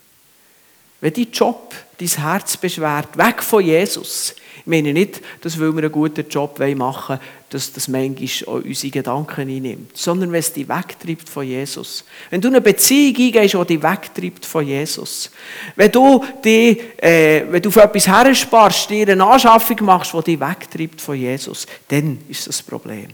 [1.02, 4.36] Wenn dein Job dein Herz beschwert, weg von Jesus.
[4.66, 8.92] Ich meine nicht, dass wir einen guten Job machen wollen, dass das manchmal auch unsere
[8.92, 12.06] Gedanken einnimmt, sondern wenn es dich wegtreibt von Jesus.
[12.30, 15.32] Wenn du eine Beziehung eingehst, die dich wegtreibt von Jesus.
[15.76, 20.40] Wenn du, die, äh, wenn du für etwas hersparst, dir eine Anschaffung machst, die dich
[20.40, 23.10] wegtreibt von Jesus, dann ist das Problem.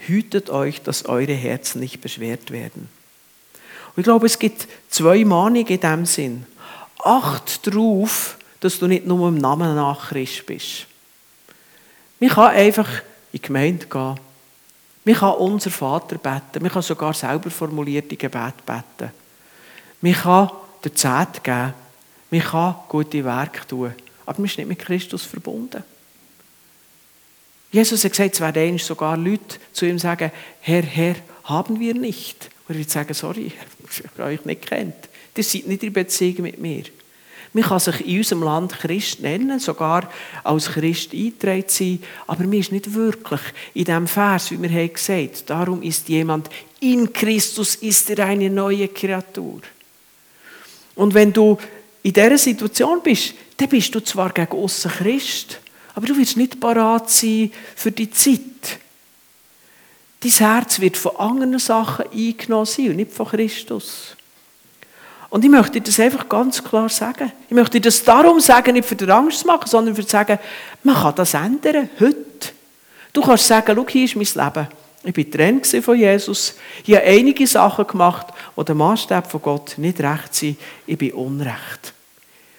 [0.00, 2.90] Hütet euch, dass eure Herzen nicht beschwert werden.
[3.96, 6.46] Und ich glaube, es gibt zwei Mahnungen in diesem Sinn.
[7.02, 10.86] Acht darauf, dass du nicht nur im Namen nach Christ bist.
[12.20, 14.20] Man kann einfach in die Gemeinde gehen.
[15.04, 16.62] Man kann unser Vater beten.
[16.62, 19.10] Man kann sogar selber formulierte Gebete beten.
[20.02, 20.50] Man kann
[20.84, 21.74] den Zehnt geben.
[22.30, 23.94] Man kann gute Werke tun.
[24.26, 25.82] Aber man ist nicht mit Christus verbunden.
[27.72, 32.50] Jesus hat gesagt, es werden sogar Leute zu ihm sagen, Herr, Herr, haben wir nicht.
[32.68, 33.52] Und er wird sagen, sorry,
[33.90, 34.94] ich habe euch nicht kennt.
[35.36, 36.84] Ihr seid nicht in Beziehung mit mir.
[37.52, 40.08] Man kann sich in unserem Land Christ nennen, sogar
[40.44, 43.40] als Christ eingetragen sein, aber mir ist nicht wirklich
[43.74, 46.48] in dem Vers, wie wir haben gesagt, darum ist jemand
[46.80, 49.60] in Christus ist er eine neue Kreatur.
[50.94, 51.58] Und wenn du
[52.02, 55.60] in dieser Situation bist, dann bist du zwar gegen aussen Christ,
[55.94, 58.78] aber du wirst nicht parat sein für die Zeit.
[60.20, 64.16] Dein Herz wird von anderen Sachen eingenommen sein und nicht von Christus.
[65.30, 67.32] Und ich möchte dir das einfach ganz klar sagen.
[67.48, 70.10] Ich möchte dir das darum sagen, nicht für die Angst zu machen, sondern für zu
[70.10, 70.38] sagen,
[70.82, 72.50] man kann das ändern, heute.
[73.12, 74.68] Du kannst sagen, schau, hier ist mein Leben.
[75.02, 76.54] Ich war Trainer von Jesus.
[76.84, 80.58] Ich habe einige Sachen gemacht, die der Maßstab von Gott nicht recht sind.
[80.86, 81.94] Ich bin unrecht.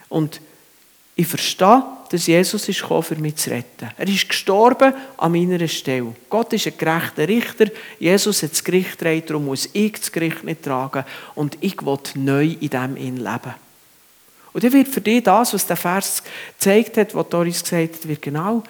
[0.08, 0.40] Und
[1.14, 3.88] ich verstehe, dass Jesus ist gekommen, für mich zu retten.
[3.96, 6.14] Er ist gestorben an meiner Stelle.
[6.28, 7.68] Gott ist ein gerechter Richter.
[7.98, 11.04] Jesus hat das Gericht getragen, darum muss ich das Gericht nicht tragen.
[11.34, 13.54] Und ich will neu in dem ihn leben.
[14.52, 16.22] Und dann wird für dich das, was der Vers
[16.58, 18.62] gezeigt hat, was Doris gesagt hat, wird genau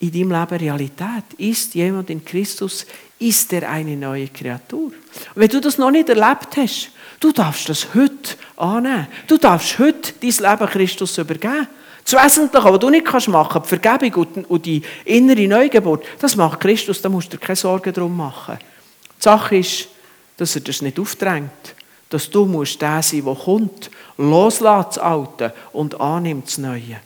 [0.00, 1.24] in deinem Leben Realität.
[1.38, 2.86] Ist jemand in Christus,
[3.20, 4.86] ist er eine neue Kreatur.
[4.86, 4.94] Und
[5.36, 9.06] wenn du das noch nicht erlebt hast, du darfst das heute annehmen.
[9.28, 11.68] Du darfst heute dein Leben Christus übergeben.
[12.04, 16.60] Das Wesentliche, was du nicht machen kannst, die Vergebung und die innere Neugeburt, das macht
[16.60, 18.58] Christus, da musst du dir keine Sorgen darum machen.
[19.18, 19.88] Die Sache ist,
[20.36, 21.74] dass er das nicht aufdrängt,
[22.10, 27.00] dass du musst der sein, der kommt, loslässt das Alte und annimmt das Neue.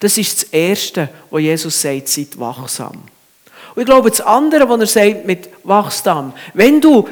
[0.00, 3.02] Das ist das Erste, was Jesus sagt, seid wachsam.
[3.74, 7.08] Und ich glaube, das andere, was er sagt mit wachsam, wenn du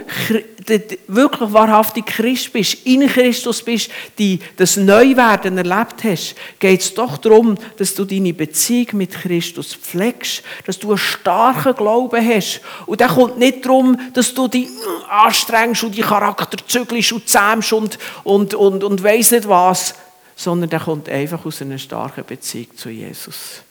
[1.06, 7.16] wirklich wahrhaftig Christ bist, in Christus bist, die das Neuwerden erlebt hast, geht es doch
[7.16, 12.60] darum, dass du deine Beziehung mit Christus pflegst, dass du einen starken Glauben hast.
[12.86, 14.68] Und dann kommt nicht darum, dass du dich
[15.08, 19.94] anstrengst und die Charakter zügelst und zähmst und, und, und, und weiss nicht was,
[20.36, 23.62] sondern der kommt einfach aus einer starken Beziehung zu Jesus.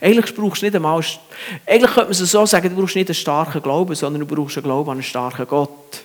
[0.00, 1.04] Eigentlich brauchst du nicht einmal,
[1.66, 4.56] eigentlich könnte man es so sagen, du brauchst nicht einen starken Glauben, sondern du brauchst
[4.56, 6.04] einen Glauben an einen starken Gott.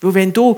[0.00, 0.56] Weil wenn du,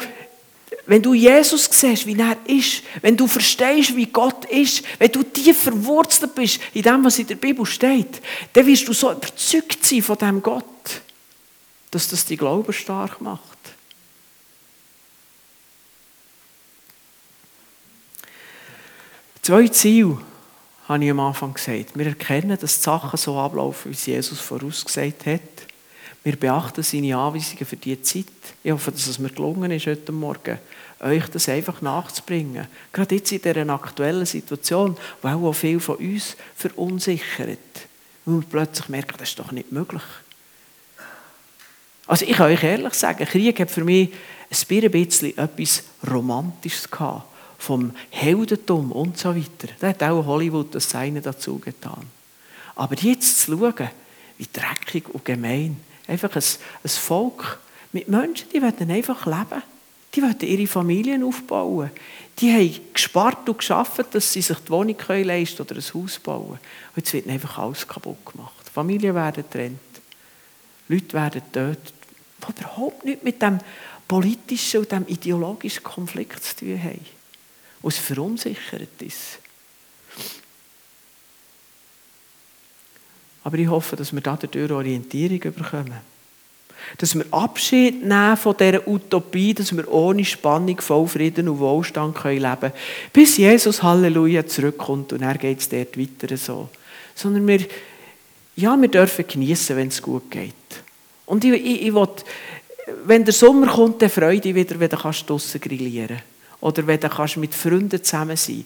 [0.86, 5.22] wenn du Jesus siehst, wie er ist, wenn du verstehst, wie Gott ist, wenn du
[5.22, 8.20] tief verwurzelt bist in dem, was in der Bibel steht,
[8.52, 10.64] dann wirst du so überzeugt sein von diesem Gott,
[11.90, 13.40] dass das die Glauben stark macht.
[19.40, 20.18] Zwei Ziele
[20.88, 21.96] habe ich am Anfang gesagt.
[21.96, 25.40] Wir erkennen, dass die Sachen so ablaufen, wie es Jesus vorausgesagt hat.
[26.22, 28.26] Wir beachten seine Anweisungen für diese Zeit.
[28.62, 30.58] Ich hoffe, dass es mir gelungen ist, heute Morgen
[31.00, 32.66] euch das einfach nachzubringen.
[32.92, 37.58] Gerade jetzt in dieser aktuellen Situation, wo auch viele von uns verunsichert.
[38.24, 40.02] Weil wir plötzlich merken, das ist doch nicht möglich.
[42.06, 44.12] Also ich kann euch ehrlich sagen, Krieg hat für mich
[44.50, 49.72] ein bisschen etwas Romantisches gehabt vom Heldentum und so weiter.
[49.80, 52.06] Da hat auch Hollywood das Seine dazu getan.
[52.74, 53.90] Aber jetzt zu schauen,
[54.38, 56.42] wie dreckig und gemein, einfach ein,
[56.84, 57.58] ein Volk
[57.92, 59.62] mit Menschen, die wollen einfach leben.
[60.14, 61.90] Die wollen ihre Familien aufbauen.
[62.38, 66.18] Die haben gespart und geschafft, dass sie sich die Wohnung leisten können oder ein Haus
[66.18, 66.50] bauen.
[66.50, 68.70] Und jetzt wird einfach alles kaputt gemacht.
[68.72, 69.80] Familien werden getrennt.
[70.88, 71.94] Leute werden tötet,
[72.46, 73.58] die überhaupt nichts mit dem
[74.06, 77.15] politischen und dem ideologischen Konflikt zu tun haben
[77.82, 79.38] und es verunsichert ist.
[83.46, 86.00] Aber ich hoffe, dass wir dadurch Orientierung bekommen.
[86.98, 92.16] Dass wir Abschied nehmen von dieser Utopie, dass wir ohne Spannung, voll Frieden und Wohlstand
[92.24, 92.72] leben können.
[93.12, 96.68] Bis Jesus, Halleluja, zurückkommt und er geht es dort weiter so.
[97.14, 97.60] Sondern wir,
[98.56, 100.54] ja, wir dürfen genießen, wenn es gut geht.
[101.24, 102.08] Und ich, ich, ich will,
[103.04, 106.35] wenn der Sommer kommt, dann freue ich wieder, wenn du draussen grillieren kannst.
[106.60, 108.64] Oder wenn du kannst mit Freunden zusammen sein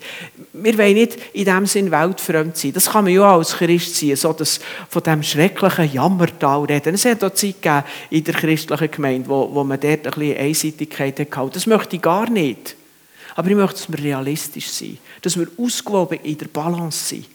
[0.53, 2.72] Wir wollen nicht in dem Sinn weltfremd sein.
[2.72, 6.94] Das kann man ja auch als Christ sein, so das, von dem schrecklichen Jammertal reden.
[6.94, 10.37] Es hat auch Zeit gegeben in der christlichen Gemeinde, wo, wo man dort ein bisschen
[10.37, 11.57] Einseitigkeit hat.
[11.57, 12.76] Das möchte ich gar nicht.
[13.35, 14.98] Aber ich möchte, dass wir realistisch sind.
[15.22, 17.26] Dass wir ausgewogen in der Balance sind.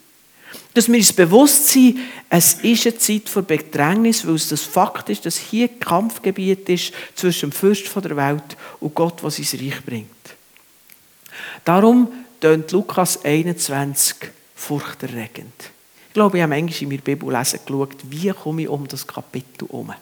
[0.74, 5.10] Dass wir uns bewusst sind, es ist eine Zeit für Bedrängnis, weil es das Fakt
[5.10, 9.86] ist, dass hier Kampfgebiet ist zwischen dem Fürst der Welt und Gott, was sein Reich
[9.86, 10.15] bringt.
[11.64, 15.72] Darum tönt Lukas 21 furchterregend.
[16.08, 19.06] Ich glaube, ich habe manchmal in meiner Bibel lesen geschaut, wie komme ich um das
[19.06, 19.94] Kapitel herum.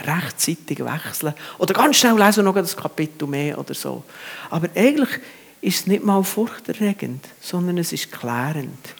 [0.00, 4.04] Rechtzeitig wechseln oder ganz schnell lesen noch das Kapitel mehr oder so.
[4.50, 5.20] Aber eigentlich
[5.60, 8.94] ist es nicht mal furchterregend, sondern es ist klärend.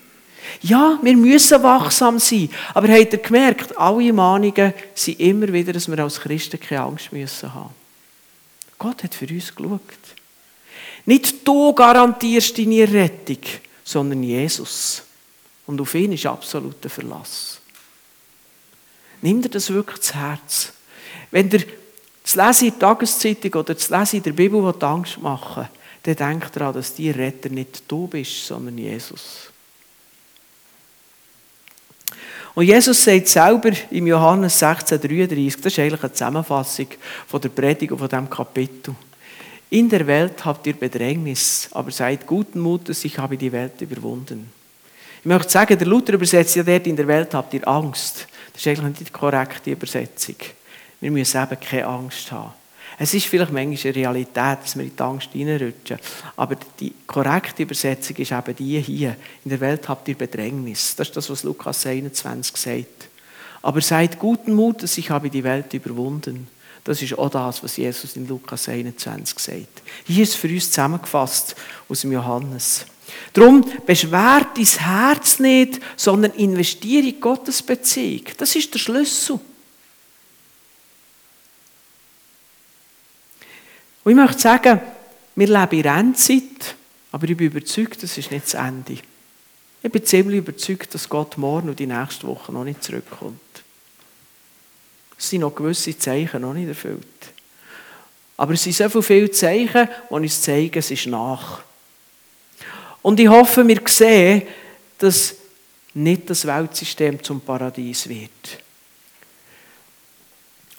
[0.63, 5.89] Ja, wir müssen wachsam sein, aber habt ihr gemerkt, alle Mahnungen sind immer wieder, dass
[5.89, 7.75] wir als Christen keine Angst müssen haben.
[8.79, 9.81] Gott hat für uns geschaut.
[11.09, 13.39] Nicht du garantierst deine Rettung,
[13.83, 15.03] sondern Jesus.
[15.67, 17.63] Und auf ihn ist absoluter Verlass.
[19.23, 20.71] Nimm dir das wirklich zu Herz.
[21.31, 21.65] Wenn dir
[22.23, 25.69] das Lesen in der Tageszeitung oder das Lesen in der Bibel Angst machen
[26.03, 29.51] dann denk daran, dass die Retter nicht du bist, sondern Jesus.
[32.55, 36.89] Und Jesus sagt selber im Johannes 16,33, das ist eigentlich eine Zusammenfassung
[37.27, 38.95] von der Predigt und von diesem Kapitel.
[39.71, 44.51] In der Welt habt ihr Bedrängnis, aber seid guten Mutes, ich habe die Welt überwunden.
[45.21, 48.27] Ich möchte sagen, der Luther übersetzt ja dort, in der Welt habt ihr Angst.
[48.53, 50.37] Das ist eigentlich nicht die korrekte Übersetzung.
[51.01, 52.53] Wir müssen eben keine Angst haben.
[52.99, 55.99] Es ist vielleicht manchmal eine Realität, dass wir in die Angst hineinrutschen.
[56.37, 59.17] Aber die korrekte Übersetzung ist eben die hier.
[59.45, 60.97] In der Welt habt ihr Bedrängnis.
[60.97, 63.09] Das ist das, was Lukas 21 sagt.
[63.63, 66.49] Aber seid guten Mutes, ich habe die Welt überwunden.
[66.89, 69.83] Das ist auch das, was Jesus in Lukas 21 sagt.
[70.07, 71.55] Hier ist für uns zusammengefasst
[71.87, 72.87] aus dem Johannes.
[73.35, 78.23] Darum beschwer dein Herz nicht, sondern investiere in Gottes Beziehung.
[78.39, 79.39] Das ist der Schlüssel.
[84.05, 84.81] Und ich möchte sagen,
[85.37, 86.75] wir leben in Endzeit,
[87.13, 88.97] aber ich bin überzeugt, das ist nicht das Ende.
[89.83, 93.39] Ich bin ziemlich überzeugt, dass Gott morgen und die nächste Woche noch nicht zurückkommt.
[95.19, 97.05] Es sind noch gewisse Zeichen noch nicht erfüllt.
[98.37, 101.63] Aber es sind so viele Zeichen, die uns zeigen, es ist nach.
[103.03, 104.43] Und ich hoffe, wir sehen,
[104.99, 105.35] dass
[105.95, 108.31] nicht das Weltsystem zum Paradies wird.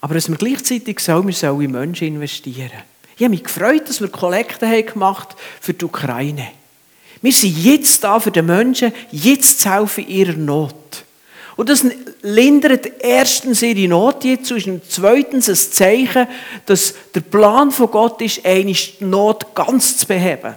[0.02, 2.84] Aber dass wir gleichzeitig sagen, wir sollen in Menschen investieren.
[3.18, 6.52] Ich habe mich gefreut, dass wir Kollekte haben gemacht für die Ukraine.
[7.22, 11.04] Wir sind jetzt da für die Menschen, jetzt zu helfen ihrer Not.
[11.60, 11.86] Und das
[12.22, 16.26] lindert erstens ihre Not jetzt und zweitens ein Zeichen,
[16.66, 20.55] dass der Plan von Gott ist, eine Not ganz zu beheben.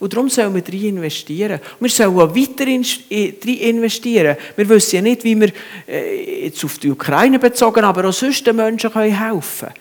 [0.00, 1.60] Und darum sollen wir rein investieren.
[1.78, 4.36] Wir sollen auch weiter investieren.
[4.56, 5.52] Wir wissen ja nicht, wie wir
[5.86, 9.74] äh, jetzt auf die Ukraine bezogen, aber auch sonst den Menschen helfen können.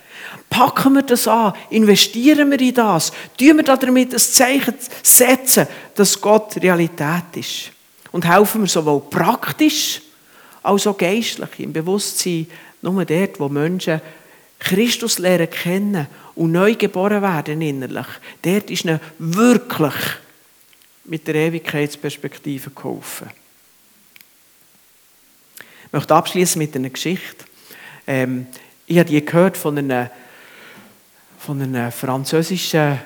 [0.52, 5.66] Packen wir das an, investieren wir in das, tun wir damit ein Zeichen setzen,
[5.96, 7.72] dass Gott Realität ist.
[8.12, 10.02] Und helfen wir sowohl praktisch
[10.68, 12.48] als auch geistlich, im Bewusstsein,
[12.82, 14.02] nur dort, wo Menschen
[14.60, 18.08] Christus lernen kennen und neu geboren werden innerlich,
[18.42, 19.94] dort ist ihnen wirklich
[21.06, 23.30] mit der Ewigkeitsperspektive geholfen.
[25.86, 27.46] Ich möchte abschließen mit einer Geschichte.
[28.06, 28.48] Ähm,
[28.88, 30.12] ich habe die gehört von einer,
[31.40, 33.00] von einer französischen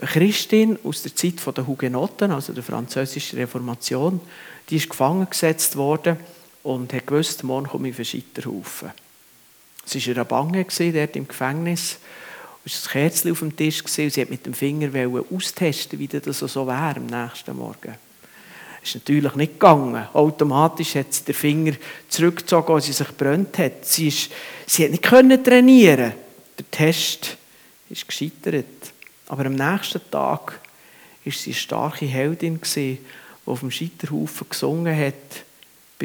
[0.00, 4.20] Christin aus der Zeit der Hugenotten, also der französischen Reformation.
[4.70, 6.16] Die ist gefangen gesetzt worden
[6.64, 8.90] und hat gewusst, morgen komme ich auf den Scheiterhaufen.
[9.86, 11.98] Es war eine Bange dort im Gefängnis.
[12.64, 14.90] Es war ein Kerzchen auf dem Tisch und sie hat mit dem Finger
[15.30, 17.94] austesten, wie das so wäre am nächsten Morgen.
[18.80, 20.08] Das ist natürlich nicht gegangen.
[20.14, 21.72] Automatisch hat sie den Finger
[22.08, 23.84] zurückgezogen, als sie sich gebrannt hat.
[23.84, 24.30] Sie, ist,
[24.66, 26.12] sie hat nicht können trainieren.
[26.58, 27.36] Der Test
[27.90, 28.64] ist gescheitert.
[29.26, 30.60] Aber am nächsten Tag
[31.24, 32.98] war sie eine starke Heldin, die
[33.46, 35.44] auf dem Scheiterhaufen gesungen hat,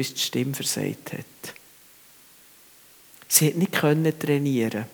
[0.00, 1.54] bis die Stimme versagt hat.
[3.28, 4.86] Sie hat nicht können trainieren,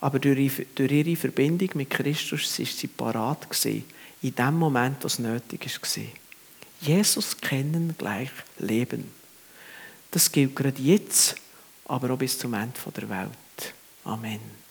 [0.00, 3.46] aber durch ihre Verbindung mit Christus ist sie parat
[4.22, 6.04] in dem Moment, was nötig war.
[6.80, 9.12] Jesus kennen gleich Leben.
[10.10, 11.34] Das gilt gerade jetzt,
[11.84, 13.74] aber auch bis zum Ende der Welt.
[14.04, 14.63] Amen.